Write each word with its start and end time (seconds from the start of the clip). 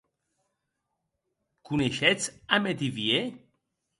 Coneishetz 1.69 2.27
a 2.57 2.61
Metivier? 2.65 3.23